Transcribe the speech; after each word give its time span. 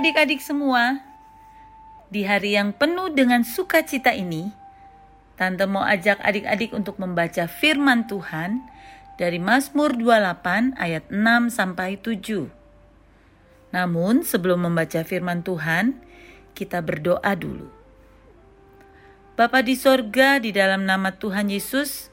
adik-adik 0.00 0.40
semua. 0.40 1.04
Di 2.08 2.24
hari 2.24 2.56
yang 2.56 2.72
penuh 2.72 3.12
dengan 3.12 3.44
sukacita 3.44 4.16
ini, 4.16 4.48
Tante 5.36 5.68
mau 5.68 5.84
ajak 5.84 6.24
adik-adik 6.24 6.72
untuk 6.72 6.96
membaca 6.96 7.44
firman 7.44 8.08
Tuhan 8.08 8.64
dari 9.20 9.36
Mazmur 9.36 9.92
28 10.00 10.72
ayat 10.80 11.04
6 11.12 11.52
sampai 11.52 12.00
7. 12.00 12.48
Namun 13.76 14.24
sebelum 14.24 14.72
membaca 14.72 15.04
firman 15.04 15.44
Tuhan, 15.44 16.00
kita 16.56 16.80
berdoa 16.80 17.36
dulu. 17.36 17.68
Bapa 19.36 19.60
di 19.60 19.76
sorga, 19.76 20.40
di 20.40 20.48
dalam 20.48 20.88
nama 20.88 21.12
Tuhan 21.12 21.52
Yesus, 21.52 22.08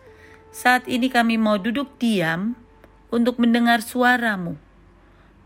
saat 0.51 0.83
ini 0.91 1.07
kami 1.07 1.39
mau 1.39 1.55
duduk 1.55 1.95
diam 1.95 2.51
untuk 3.07 3.39
mendengar 3.39 3.79
suaramu 3.79 4.66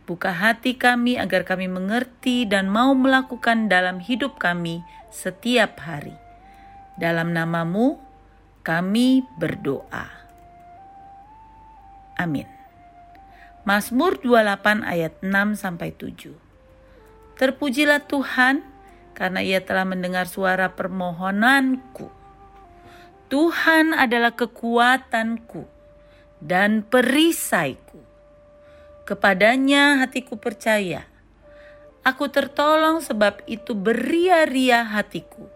Buka 0.01 0.33
hati 0.33 0.81
kami 0.81 1.21
agar 1.21 1.45
kami 1.45 1.69
mengerti 1.69 2.49
dan 2.49 2.73
mau 2.73 2.97
melakukan 2.97 3.69
dalam 3.69 4.01
hidup 4.01 4.41
kami 4.41 4.81
setiap 5.13 5.77
hari. 5.77 6.17
Dalam 6.97 7.37
namamu 7.37 8.01
kami 8.65 9.21
berdoa. 9.37 10.09
Amin. 12.17 12.49
Mazmur 13.61 14.17
28 14.25 14.81
ayat 14.81 15.21
6 15.21 15.61
sampai 15.61 15.93
7. 15.93 16.33
Terpujilah 17.37 18.01
Tuhan 18.09 18.65
karena 19.13 19.45
ia 19.45 19.61
telah 19.61 19.85
mendengar 19.85 20.25
suara 20.25 20.73
permohonanku. 20.73 22.09
Tuhan 23.29 23.93
adalah 23.93 24.33
kekuatanku 24.33 25.69
dan 26.41 26.81
perisaiku 26.81 28.00
Kepadanya 29.11 29.99
hatiku 29.99 30.39
percaya. 30.39 31.03
Aku 31.99 32.31
tertolong 32.31 33.03
sebab 33.03 33.43
itu 33.43 33.75
beria-ria 33.75 34.87
hatiku. 34.87 35.51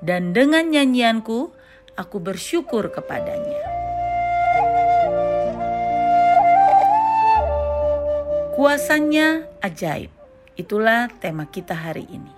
Dan 0.00 0.32
dengan 0.32 0.64
nyanyianku, 0.72 1.52
aku 1.92 2.16
bersyukur 2.24 2.88
kepadanya. 2.88 3.60
Kuasanya 8.56 9.44
ajaib. 9.60 10.08
Itulah 10.56 11.12
tema 11.20 11.44
kita 11.52 11.76
hari 11.76 12.08
ini. 12.08 12.32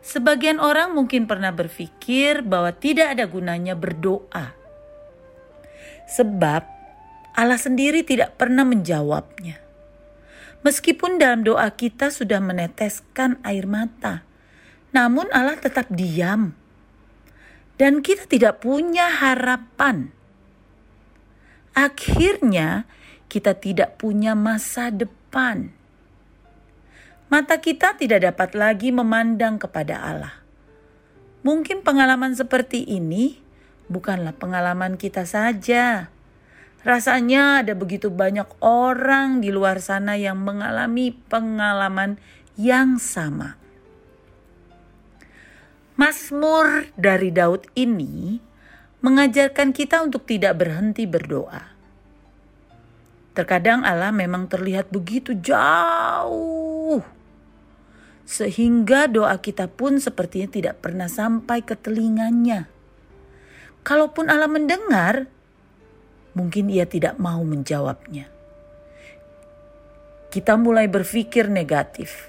Sebagian 0.00 0.56
orang 0.56 0.96
mungkin 0.96 1.28
pernah 1.28 1.52
berpikir 1.52 2.40
bahwa 2.40 2.72
tidak 2.72 3.20
ada 3.20 3.28
gunanya 3.28 3.76
berdoa. 3.76 4.56
Sebab 6.08 6.73
Allah 7.34 7.58
sendiri 7.58 8.06
tidak 8.06 8.38
pernah 8.38 8.62
menjawabnya. 8.62 9.58
Meskipun 10.62 11.18
dalam 11.18 11.42
doa 11.42 11.66
kita 11.74 12.08
sudah 12.08 12.38
meneteskan 12.38 13.42
air 13.42 13.66
mata, 13.66 14.22
namun 14.94 15.26
Allah 15.34 15.58
tetap 15.58 15.90
diam. 15.90 16.54
Dan 17.74 18.06
kita 18.06 18.30
tidak 18.30 18.62
punya 18.62 19.10
harapan. 19.10 20.14
Akhirnya, 21.74 22.86
kita 23.26 23.58
tidak 23.58 23.98
punya 23.98 24.38
masa 24.38 24.94
depan. 24.94 25.74
Mata 27.26 27.58
kita 27.58 27.98
tidak 27.98 28.30
dapat 28.30 28.54
lagi 28.54 28.94
memandang 28.94 29.58
kepada 29.58 30.06
Allah. 30.06 30.38
Mungkin 31.42 31.82
pengalaman 31.82 32.38
seperti 32.38 32.86
ini 32.86 33.42
bukanlah 33.90 34.38
pengalaman 34.38 34.94
kita 34.94 35.26
saja 35.26 36.13
Rasanya 36.84 37.64
ada 37.64 37.72
begitu 37.72 38.12
banyak 38.12 38.46
orang 38.60 39.40
di 39.40 39.48
luar 39.48 39.80
sana 39.80 40.20
yang 40.20 40.44
mengalami 40.44 41.16
pengalaman 41.32 42.20
yang 42.60 43.00
sama. 43.00 43.56
Mazmur 45.96 46.92
dari 47.00 47.32
Daud 47.32 47.72
ini 47.72 48.36
mengajarkan 49.00 49.72
kita 49.72 50.04
untuk 50.04 50.28
tidak 50.28 50.60
berhenti 50.60 51.08
berdoa. 51.08 51.72
Terkadang 53.32 53.82
Allah 53.82 54.12
memang 54.14 54.46
terlihat 54.46 54.92
begitu 54.92 55.34
jauh, 55.34 57.02
sehingga 58.28 59.10
doa 59.10 59.40
kita 59.42 59.66
pun 59.66 59.98
sepertinya 59.98 60.48
tidak 60.52 60.84
pernah 60.84 61.10
sampai 61.10 61.64
ke 61.64 61.74
telinganya. 61.74 62.70
Kalaupun 63.82 64.30
Allah 64.30 64.48
mendengar, 64.48 65.26
mungkin 66.34 66.68
ia 66.68 66.84
tidak 66.84 67.16
mau 67.16 67.40
menjawabnya. 67.46 68.28
Kita 70.28 70.58
mulai 70.58 70.90
berpikir 70.90 71.46
negatif. 71.46 72.26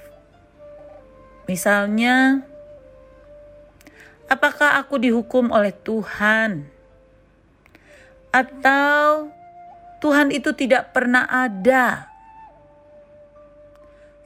Misalnya, 1.49 2.45
apakah 4.29 4.77
aku 4.77 5.01
dihukum 5.01 5.49
oleh 5.49 5.73
Tuhan? 5.73 6.69
Atau 8.29 9.33
Tuhan 10.05 10.29
itu 10.29 10.53
tidak 10.53 10.93
pernah 10.93 11.25
ada? 11.25 12.13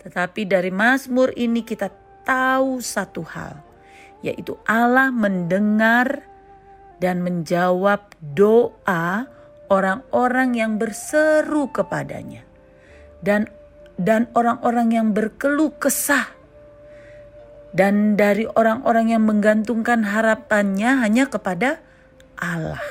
Tetapi 0.03 0.44
dari 0.44 0.72
Mazmur 0.72 1.31
ini 1.39 1.63
kita 1.63 1.88
tahu 2.28 2.84
satu 2.84 3.23
hal, 3.23 3.63
yaitu 4.19 4.59
Allah 4.68 5.07
mendengar 5.12 6.23
dan 7.00 7.23
menjawab 7.23 8.12
doa 8.19 9.38
orang-orang 9.69 10.57
yang 10.57 10.81
berseru 10.81 11.69
kepadanya 11.69 12.44
dan 13.22 13.47
dan 13.96 14.28
orang-orang 14.34 14.91
yang 14.91 15.07
berkeluh 15.13 15.72
kesah 15.78 16.34
dan 17.69 18.18
dari 18.18 18.50
orang-orang 18.50 19.13
yang 19.13 19.24
menggantungkan 19.30 20.02
harapannya 20.02 21.06
hanya 21.06 21.30
kepada 21.30 21.78
Allah. 22.34 22.81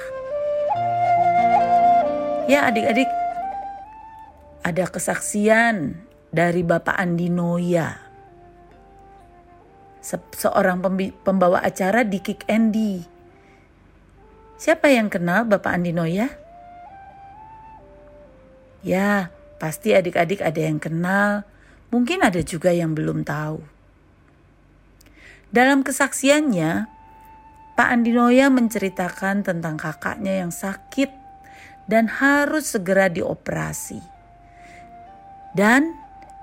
Ya 2.48 2.64
adik-adik, 2.70 3.10
ada 4.64 4.84
kesaksian 4.88 5.98
dari 6.30 6.62
Bapak 6.64 6.96
Andi 6.96 7.28
Noya. 7.28 8.06
seorang 10.08 10.80
pembawa 11.20 11.60
acara 11.60 12.00
di 12.00 12.16
Kick 12.24 12.48
Andy. 12.48 13.04
Siapa 14.56 14.88
yang 14.88 15.12
kenal 15.12 15.44
Bapak 15.44 15.76
Andi 15.76 15.92
Noya? 15.92 16.47
Ya, 18.88 19.28
pasti 19.60 19.92
adik-adik 19.92 20.40
ada 20.40 20.64
yang 20.64 20.80
kenal, 20.80 21.44
mungkin 21.92 22.24
ada 22.24 22.40
juga 22.40 22.72
yang 22.72 22.96
belum 22.96 23.20
tahu. 23.20 23.60
Dalam 25.52 25.84
kesaksiannya, 25.84 26.88
Pak 27.76 27.88
Andinoya 27.92 28.48
menceritakan 28.48 29.44
tentang 29.44 29.76
kakaknya 29.76 30.40
yang 30.40 30.48
sakit 30.48 31.12
dan 31.84 32.08
harus 32.08 32.72
segera 32.72 33.12
dioperasi. 33.12 34.00
Dan 35.52 35.92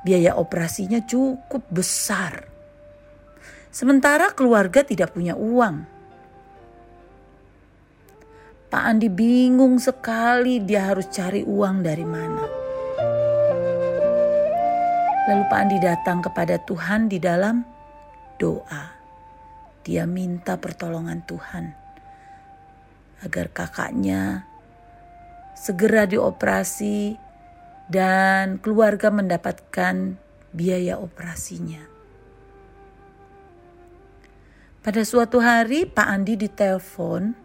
biaya 0.06 0.38
operasinya 0.38 1.02
cukup 1.02 1.66
besar. 1.74 2.46
Sementara 3.74 4.30
keluarga 4.38 4.86
tidak 4.86 5.18
punya 5.18 5.34
uang. 5.34 5.95
Pak 8.76 8.92
Andi 8.92 9.08
bingung 9.08 9.80
sekali 9.80 10.60
dia 10.60 10.92
harus 10.92 11.08
cari 11.08 11.48
uang 11.48 11.80
dari 11.80 12.04
mana. 12.04 12.44
Lalu 15.32 15.44
Pak 15.48 15.60
Andi 15.64 15.80
datang 15.80 16.20
kepada 16.20 16.60
Tuhan 16.60 17.08
di 17.08 17.16
dalam 17.16 17.64
doa. 18.36 18.92
Dia 19.80 20.04
minta 20.04 20.60
pertolongan 20.60 21.24
Tuhan 21.24 21.72
agar 23.24 23.48
kakaknya 23.56 24.44
segera 25.56 26.04
dioperasi 26.04 27.16
dan 27.88 28.60
keluarga 28.60 29.08
mendapatkan 29.08 30.20
biaya 30.52 31.00
operasinya. 31.00 31.80
Pada 34.84 35.00
suatu 35.08 35.40
hari 35.40 35.88
Pak 35.88 36.08
Andi 36.12 36.36
ditelepon 36.36 37.45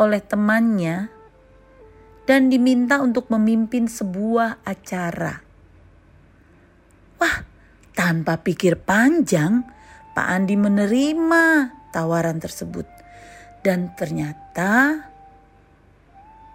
oleh 0.00 0.24
temannya 0.24 1.12
dan 2.24 2.48
diminta 2.48 3.04
untuk 3.04 3.28
memimpin 3.28 3.84
sebuah 3.84 4.64
acara. 4.64 5.44
Wah, 7.20 7.36
tanpa 7.92 8.40
pikir 8.40 8.80
panjang, 8.80 9.60
Pak 10.16 10.26
Andi 10.26 10.56
menerima 10.56 11.44
tawaran 11.92 12.40
tersebut. 12.40 12.88
Dan 13.60 13.92
ternyata 13.92 15.04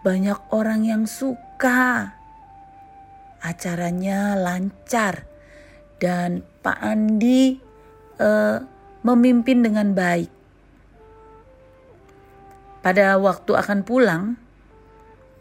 banyak 0.02 0.40
orang 0.50 0.82
yang 0.90 1.04
suka. 1.06 2.18
Acaranya 3.46 4.34
lancar 4.34 5.30
dan 6.02 6.42
Pak 6.66 6.82
Andi 6.82 7.62
uh, 8.18 8.58
memimpin 9.06 9.62
dengan 9.62 9.94
baik. 9.94 10.35
Pada 12.86 13.18
waktu 13.18 13.58
akan 13.58 13.82
pulang, 13.82 14.38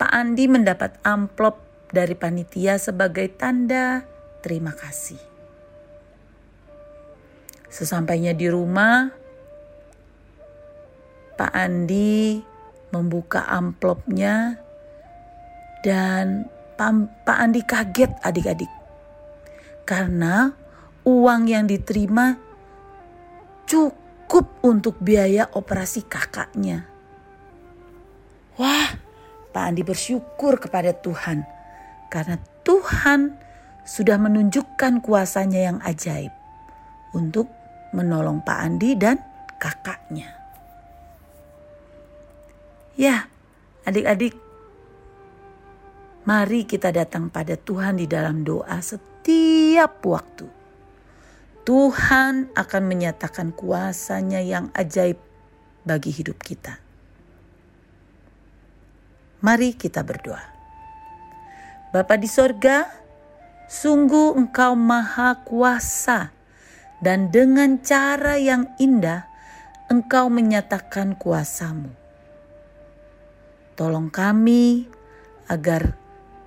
Pak 0.01 0.09
Andi 0.09 0.49
mendapat 0.49 0.97
amplop 1.05 1.61
dari 1.93 2.17
panitia 2.17 2.81
sebagai 2.81 3.29
tanda 3.37 4.01
terima 4.41 4.73
kasih. 4.73 5.21
Sesampainya 7.69 8.33
di 8.33 8.49
rumah, 8.49 9.13
Pak 11.37 11.53
Andi 11.53 12.41
membuka 12.97 13.45
amplopnya 13.45 14.57
dan 15.85 16.49
Pak 16.81 17.29
Andi 17.29 17.61
kaget 17.61 18.25
adik-adik. 18.25 18.73
Karena 19.85 20.49
uang 21.05 21.45
yang 21.45 21.69
diterima 21.69 22.41
cukup 23.69 24.49
untuk 24.65 24.97
biaya 25.05 25.53
operasi 25.53 26.09
kakaknya. 26.09 26.94
Wah, 28.55 28.95
Pak 29.51 29.65
Andi 29.67 29.83
bersyukur 29.83 30.63
kepada 30.63 30.95
Tuhan 30.95 31.43
karena 32.07 32.39
Tuhan 32.63 33.35
sudah 33.83 34.15
menunjukkan 34.17 35.03
kuasanya 35.03 35.61
yang 35.75 35.79
ajaib 35.83 36.31
untuk 37.11 37.51
menolong 37.91 38.43
Pak 38.47 38.59
Andi 38.63 38.95
dan 38.95 39.19
kakaknya. 39.59 40.31
Ya, 42.95 43.27
adik-adik, 43.83 44.39
mari 46.23 46.63
kita 46.63 46.95
datang 46.95 47.27
pada 47.27 47.59
Tuhan 47.59 47.99
di 47.99 48.07
dalam 48.07 48.47
doa 48.47 48.79
setiap 48.79 49.99
waktu. 50.07 50.47
Tuhan 51.67 52.55
akan 52.55 52.83
menyatakan 52.87 53.51
kuasanya 53.51 54.39
yang 54.39 54.71
ajaib 54.79 55.19
bagi 55.83 56.15
hidup 56.15 56.39
kita. 56.39 56.84
Mari 59.45 59.77
kita 59.77 60.01
berdoa. 60.01 60.41
Bapa 61.93 62.17
di 62.17 62.27
sorga, 62.27 62.89
sungguh 63.69 64.41
engkau 64.41 64.73
maha 64.73 65.45
kuasa 65.45 66.33
dan 67.05 67.29
dengan 67.29 67.77
cara 67.85 68.41
yang 68.41 68.73
indah 68.81 69.29
engkau 69.93 70.33
menyatakan 70.33 71.13
kuasamu 71.21 71.93
Tolong 73.75 74.07
kami 74.07 74.87
agar 75.51 75.99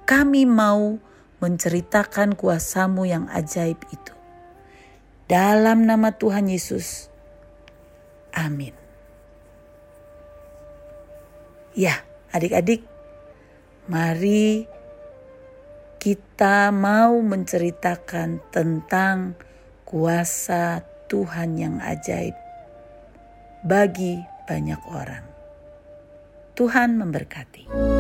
kami 0.08 0.48
mau 0.48 0.96
menceritakan 1.44 2.40
kuasamu 2.40 3.04
yang 3.04 3.28
ajaib 3.28 3.76
itu. 3.92 4.16
Dalam 5.28 5.84
nama 5.84 6.16
Tuhan 6.16 6.48
Yesus. 6.48 7.12
Amin. 8.32 8.72
Ya, 11.76 12.07
adik-adik, 12.38 12.86
mari 13.90 14.70
kita 15.98 16.70
mau 16.70 17.18
menceritakan 17.20 18.40
tentang 18.54 19.34
kuasa 19.84 20.86
Tuhan 21.10 21.58
yang 21.58 21.82
ajaib 21.82 22.38
bagi 23.66 24.22
banyak 24.46 24.82
orang. 24.94 25.26
Tuhan 26.54 26.98
memberkati. 27.02 27.97